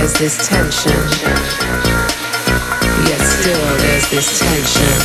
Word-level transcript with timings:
there's 0.00 0.14
this 0.14 0.48
tension. 0.48 0.96
Yet 3.04 3.20
still 3.20 3.60
there's 3.84 4.08
this 4.08 4.38
tension. 4.38 4.96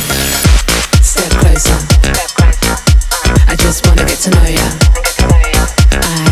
Step 1.02 1.32
closer. 1.32 1.78
I 3.46 3.56
just 3.58 3.86
wanna 3.86 4.06
get 4.06 4.18
to 4.20 4.30
know 4.30 4.48
ya. 4.48 4.68
I 5.92 6.25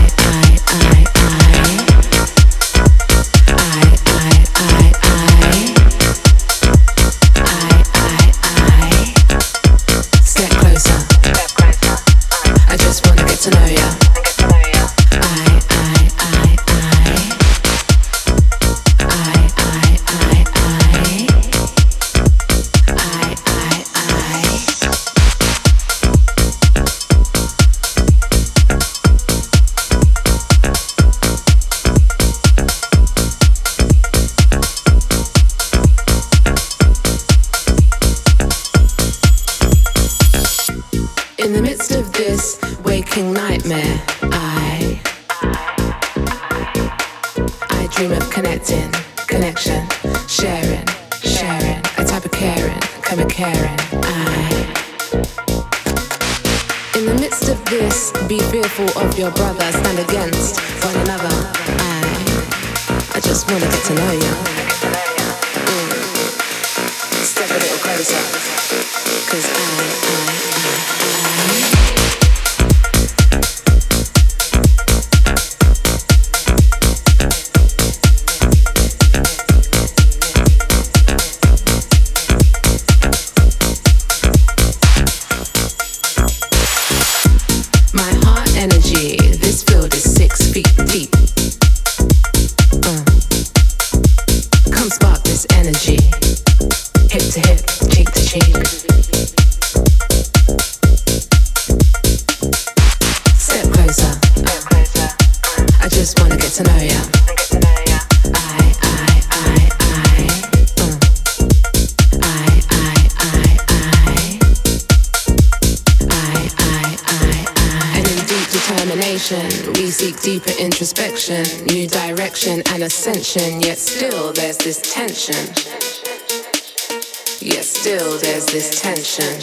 this 128.55 128.81
tension. 128.81 129.35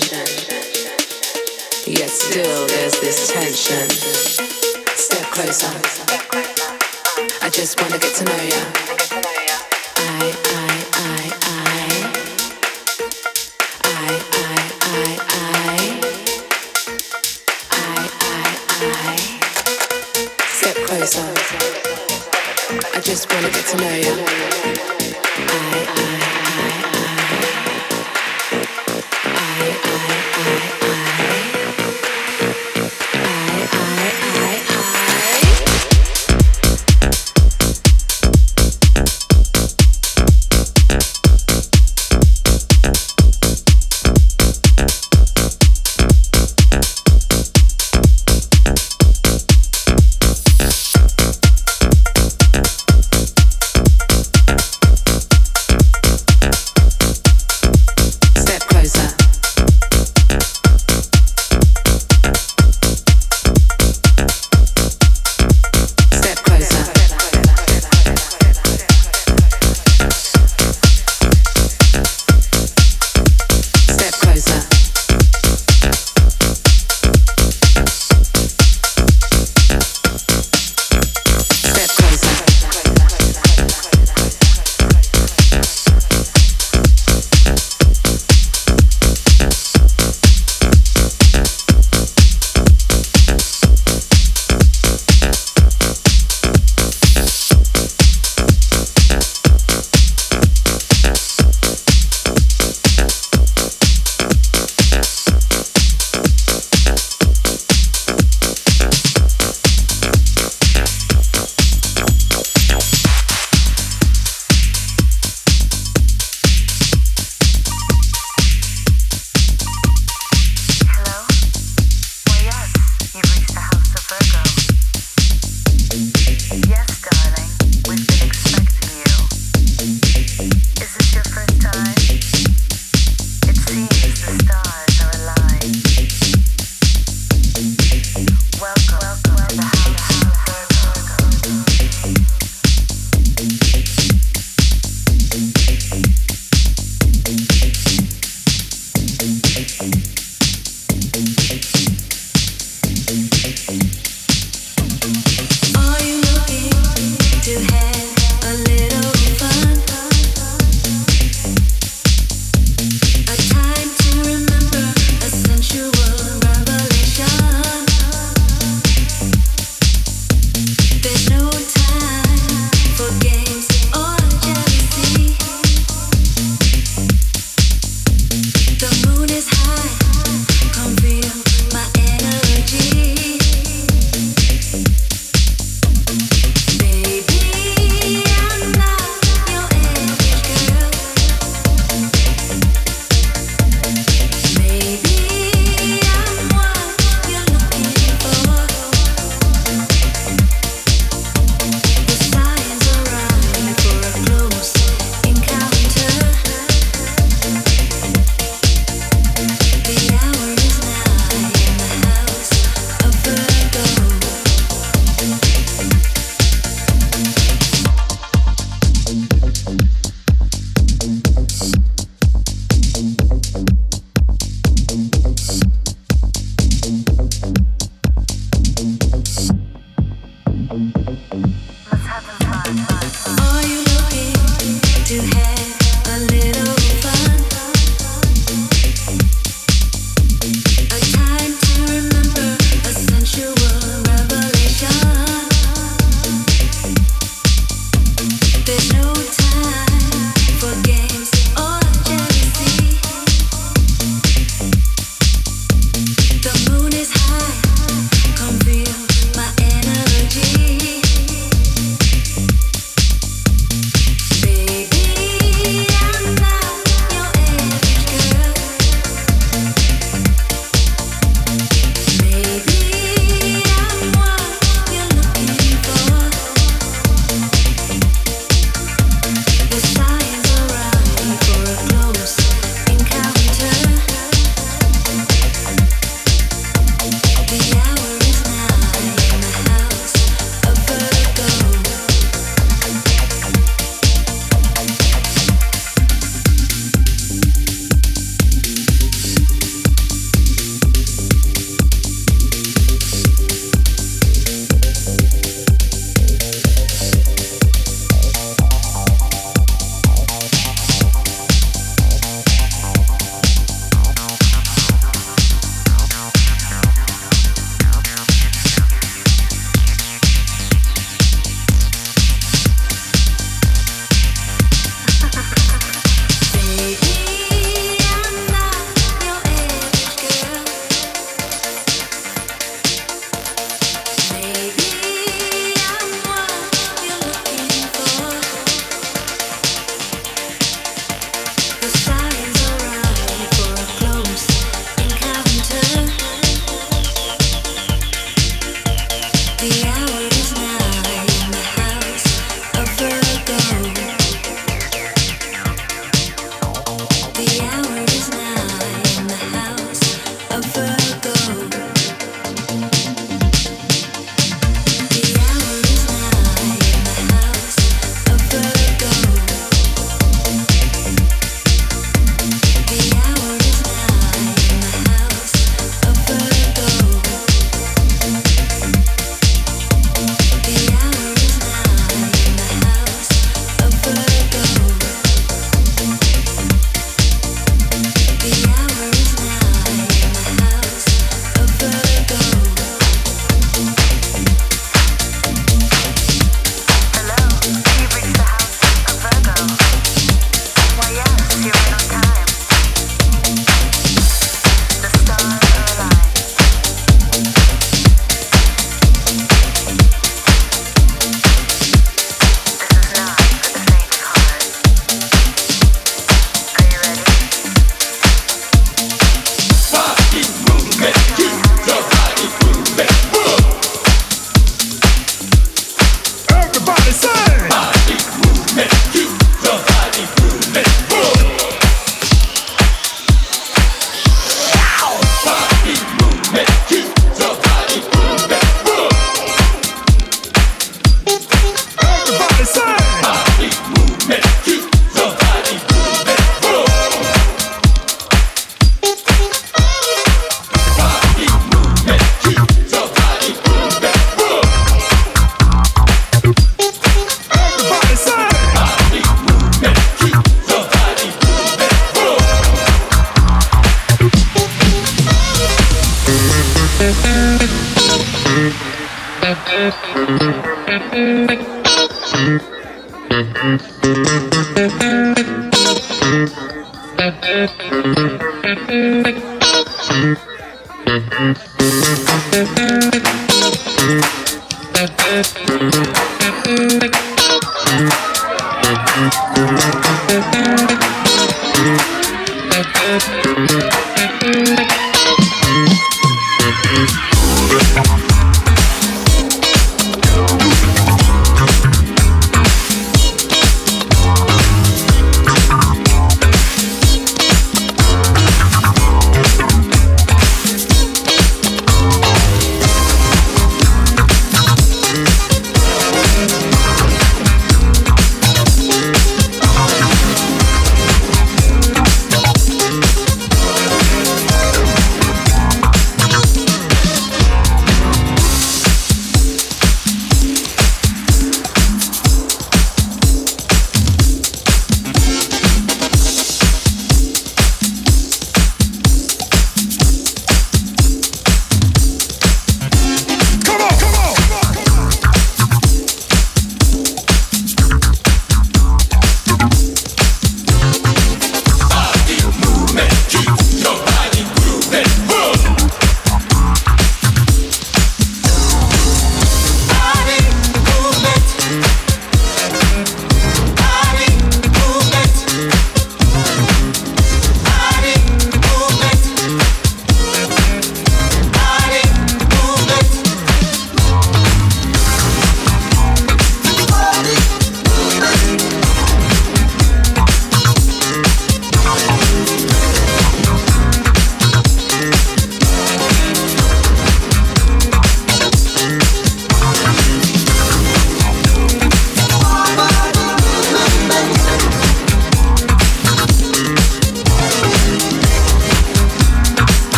Yet 1.85 2.09
still 2.09 2.65
there's 2.67 2.97
this 3.01 3.29
tension. 3.29 3.89
Step 4.95 5.25
closer. 5.31 6.10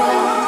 Oh. 0.00 0.47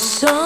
so 0.00 0.39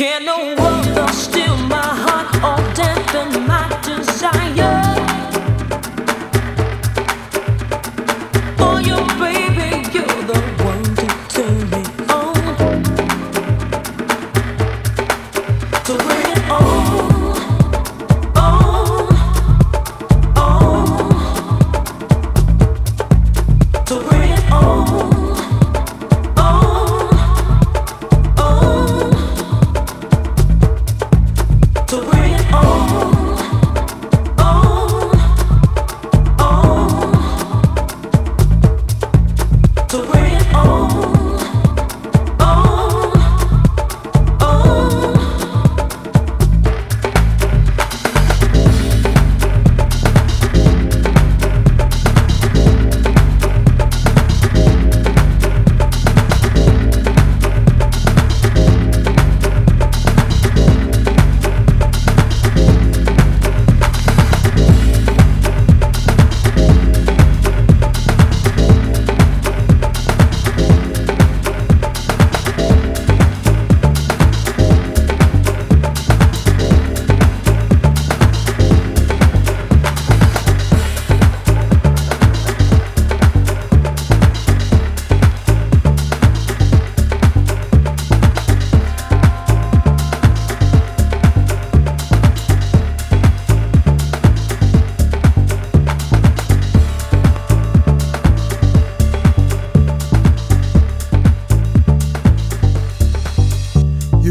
Can 0.00 0.24
no 0.24 0.54
one 0.54 1.12
still 1.12 1.58
my 1.68 1.76
heart 1.76 2.42
all 2.42 2.74
dampened? 2.74 3.49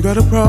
Got 0.10 0.18
a 0.18 0.49